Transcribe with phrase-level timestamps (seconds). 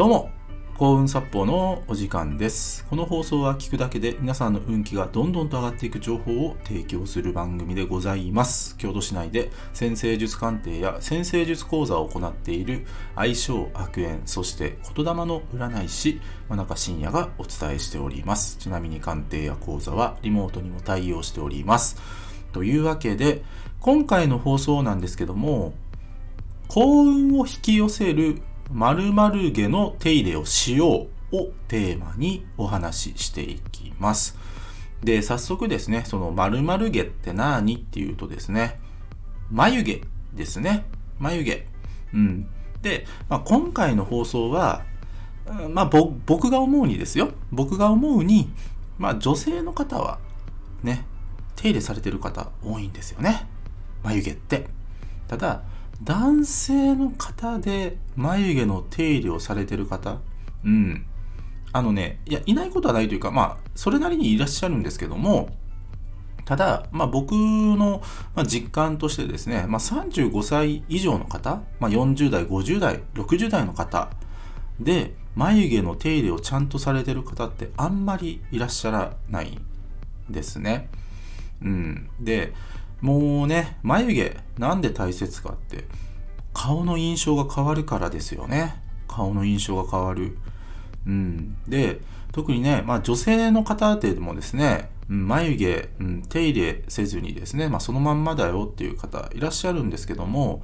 [0.00, 0.30] どうも
[0.78, 2.86] 幸運殺法のお時間です。
[2.86, 8.78] この放送は聞くだけで皆さんの運気がどんどんと上がっていく情報を提供する番組でございます。
[8.78, 18.56] 京都市内で先生術鑑定や先生術講座を行っている相性悪縁そして言霊の占い師真中信也がお伝えしております。
[18.56, 22.00] ちなみに鑑定や講座はリモートにも対応しております。
[22.52, 23.42] というわけで
[23.80, 25.74] 今回の放送なんですけども
[26.68, 28.40] 幸運を引き寄せる
[28.72, 34.36] 〇〇毛の手入れをしようをテーマにお話ししていきます。
[35.02, 38.80] で、早速ですね、その〇〇毛って何っていうとですね、
[39.50, 40.02] 眉毛
[40.34, 40.84] ですね。
[41.18, 41.66] 眉毛。
[42.14, 42.46] うん。
[42.82, 44.84] で、まあ、今回の放送は、
[45.70, 45.90] まあ、
[46.26, 47.30] 僕が思うにですよ。
[47.50, 48.52] 僕が思うに、
[48.98, 50.18] まあ、女性の方は、
[50.82, 51.04] ね、
[51.56, 53.48] 手入れされてる方多いんですよね。
[54.02, 54.66] 眉毛って。
[55.28, 55.62] ただ、
[56.02, 60.18] 男性の方で眉毛の手入れをされてる方、
[60.64, 61.04] うん。
[61.72, 65.50] あのね、いや、いないことはないというか、まあ、それなりにいらっしゃるんですけども、
[66.44, 68.02] ただ、まあ、僕の
[68.44, 74.10] 実感としてですね、まあ、35歳以上の方、まあ、40代、50代、60代の方
[74.80, 79.60] で、眉毛の手入れをちゃんとされてる方ってあんまりいらっしゃらない
[80.28, 80.88] ですね。
[81.62, 82.10] うん。
[82.18, 82.52] で、
[83.00, 85.84] もうね、眉毛、なんで大切かって、
[86.52, 88.82] 顔の印象が変わるからですよね。
[89.08, 90.36] 顔の印象が変わる。
[91.06, 91.56] うん。
[91.66, 92.00] で、
[92.32, 100.62] 特にね、まあ女性の方でもですね、眉毛、うん、手入れせずにですね、まあそのまんまだよっていう方いらっしゃるんですけども、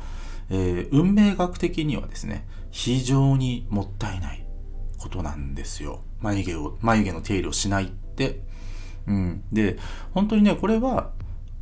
[0.51, 4.47] えー、運命学的にはですね、非常にもったいない
[4.99, 6.03] ことなんですよ。
[6.21, 8.43] 眉毛を、眉毛の手入れをしないって。
[9.07, 9.45] うん。
[9.53, 9.79] で、
[10.13, 11.11] 本当にね、これは、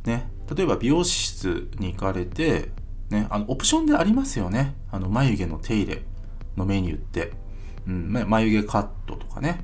[0.05, 2.71] ね、例えば美容室に行かれて、
[3.09, 4.75] ね、あのオプションでありますよね。
[4.91, 6.03] あの眉毛の手入れ
[6.57, 7.33] のメニューって。
[7.87, 9.59] うん、眉毛カットとかね。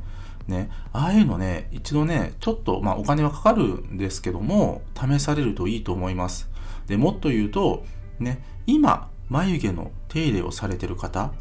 [0.48, 6.50] ね、ああいうのね、一度ね、ちょっと、まあお金はかかるんですけども、試されるといいと思います。
[6.88, 7.86] で、もっと言うと、
[8.20, 11.32] ね、今、眉毛の手入れをされてる方、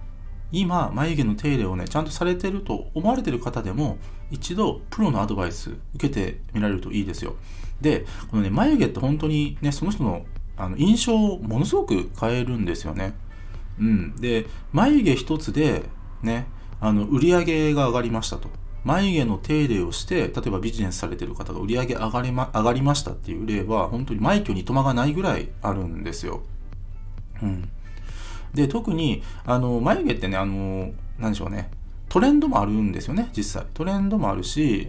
[0.52, 3.98] 今、眉毛の手入れをね、ちゃんとされてると思われてる方でも、
[4.30, 7.36] 一度、プロのアドバイス受けてみられるといいですよ。
[7.80, 10.24] で、このね、眉毛って本当にね、その人の
[10.56, 13.14] あの印象をものすごく変えるんですよね。
[13.80, 14.16] うん。
[14.16, 15.84] で、眉毛一つで、
[16.22, 16.46] ね、
[16.80, 18.50] あの、売り上げが上がりましたと。
[18.84, 26.42] 眉毛の手入れをして、例えばビジネスされてる方が売り上げ上がりま、上がりましたっていう例は、本当に枚挙にとまがないぐらいあるんですよ。
[27.42, 27.70] うん。
[28.54, 31.70] で、特に、あの、眉毛ってね、あの、なんでしょうね、
[32.08, 33.66] トレンドもあるんですよね、実際。
[33.74, 34.88] トレンドもあるし、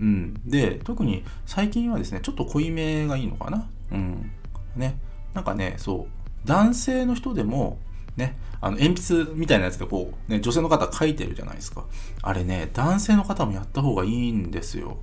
[0.00, 0.34] うん。
[0.46, 3.68] で、特に最近はですね、ちょっと濃いめがいいのかな。
[3.92, 4.30] うん。
[4.76, 4.98] ね。
[5.34, 6.48] なんかね、そう。
[6.48, 7.78] 男性の人でも、
[8.16, 11.84] ね、あの、鉛筆みたいなやつでこう、ね、女性の方書いてるじゃないですか。
[12.22, 14.98] あれね、男性の方もやった方がいいんですよ。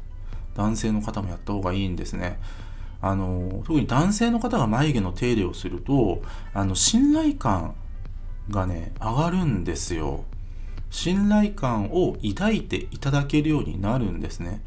[0.56, 2.40] 男性の方もやった方がいいんですね。
[3.02, 6.22] あの、特に男性の方が眉毛の手入れをすると、
[6.54, 7.76] あの、信頼感
[8.50, 10.24] がね、上がるんですよ。
[10.90, 14.62] 信頼感を抱いていただけるようになるんですね。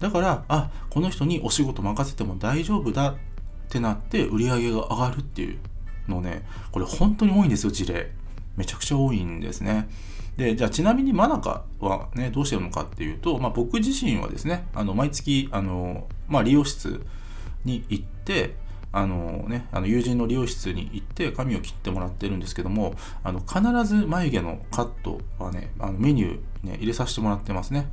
[0.00, 3.16] だから、あ、この人にお仕事任せても大丈夫だっ
[3.68, 5.58] てなって売り上げが上がるっていう
[6.08, 8.10] のね、これ本当に多いんですよ、事例。
[8.56, 9.88] めちゃくちゃ多いんですね。
[10.36, 17.04] で、じゃあちなみにマナカはね、どうしてるのかっていうと、まあ僕自身はですね、あの、毎月、あの、まあ理容室
[17.64, 18.56] に行って、
[18.90, 27.90] あのね、あの友人の理容室に行って髪を切ってもらってるんですけども、あの必ず眉毛のカットはね、あのメニュー、ね、入れさせてもらってますね。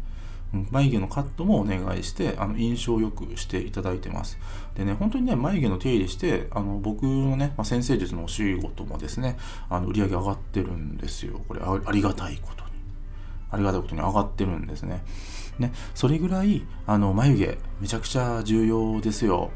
[0.71, 4.39] 眉毛のカットもお願いして、あの印象よくしていただいてます。
[4.75, 9.37] でね、本当にね、眉毛の手入れして、あの僕のね、まあ、先生術のお仕事もですね、
[9.69, 11.41] あの売り上げ上がってるんですよ。
[11.47, 12.71] これあ、りがたいことに。
[13.51, 15.03] ありがたいことに上がってるんですね。
[15.59, 19.51] ね、それぐらい、あの、眉毛、めちゃくちゃ重要ですよ。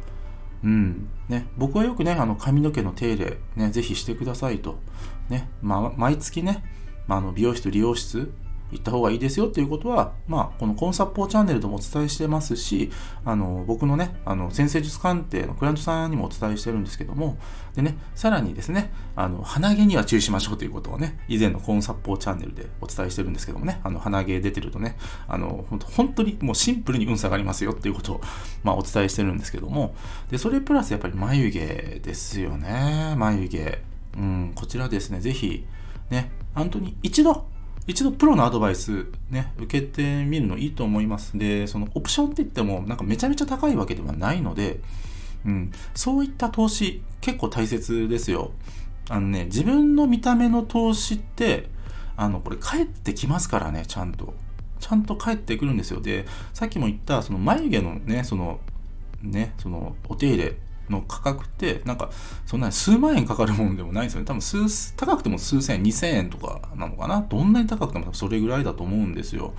[0.63, 1.09] うん。
[1.27, 4.79] ね、僕はよくね、あの髪の毛の手入れ、ね、ぜひしてくださいと。
[5.29, 6.63] ね、まあ、毎月ね、
[7.07, 8.31] まあ、あの美容室、理容室、
[8.71, 12.91] 行った方がいいですよっていうことは、まあ、このコンサッポーチャンネルでもお伝えしてますし、
[13.25, 17.37] あの、僕のね、あの、先生術鑑定のクライアントさんにもお伝えしてるんですけども、
[17.75, 28.21] でね、さらにですね、あの、鼻毛には注意しましょうということをね、以前のコンサッポーチャンネルでお伝えしてるんですけどもね、あの、鼻毛出てるとね、あの、本当にもうシンプルに運差がありますよっていうことを、
[28.63, 29.95] まあ、お伝えしてるんですけども、
[30.29, 31.59] で、それプラスやっぱり眉毛
[32.03, 33.81] ですよね、眉毛。
[34.17, 35.65] うん、こちらですね、ぜひ、
[36.09, 37.45] ね、本当に一度、
[37.87, 41.37] 一度プロのアドバイスね、受けてみるのいいと思います。
[41.37, 44.79] で、そのオプションって言ってもなんかめちゃめちゃ高いわけではないので、
[45.45, 48.51] うん、そういった投資結構大切ですよ。
[49.09, 51.69] あのね、自分の見た目の投資って、
[52.15, 54.33] あの、これ帰ってきますからね、ちゃんと。
[54.79, 55.99] ちゃんと帰ってくるんですよ。
[55.99, 58.59] で、さっきも言った、その眉毛のね、その、
[59.21, 60.57] ね、その、お手入れ
[60.89, 62.09] の価格ってなんか
[62.45, 64.25] そんなに数万円かかるものでもないんですよね。
[64.25, 69.53] 多分数高くても数千円2000円とかなのかなどんなに高くてもそれぐらいだと思うんですよ。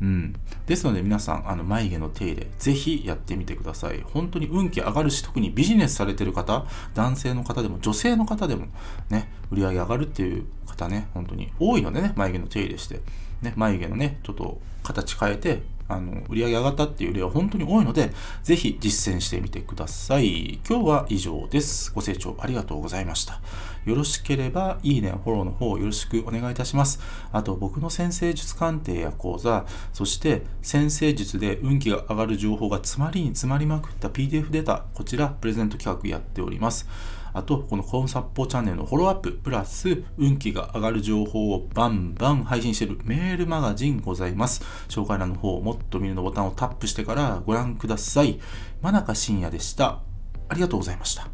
[0.00, 0.34] うん、
[0.66, 4.02] ですので皆さんあの眉毛の手入れぜひやってみてください。
[4.12, 8.66] 本当に運気上がるし特にビジネスされてる方男性の方でも女性の方でも
[9.08, 13.00] ね売り上げ上がるっていう方ね本当に多いのでね眉毛の手入れして、
[13.42, 20.60] ね、眉毛のねちょっと形変えてあの売り上げ上がったっていう例は本当に多いので、ぜひ実践してみてください。
[20.68, 21.92] 今日は以上です。
[21.94, 23.40] ご清聴ありがとうございました。
[23.84, 27.00] よろしければ、いいね、フォローの方よろしくお願いいたします。
[27.32, 36.88] あと、僕の先生術鑑定や講座、そして先生術で運気が上がる情報が詰まりに詰まりまくった PDF データ、こちらプレゼント企画やっております。
[37.34, 44.62] あと、このコンサッポチャンネルのフォローアップ、プラス、運気が上がる情報をバンバン配信しているメールマガジンございます。
[44.88, 48.38] 紹介欄の方、もっと見るのボタンをタップしてからご覧ください。
[48.80, 50.00] 真中深也でした。
[50.48, 51.33] ありがとうございました。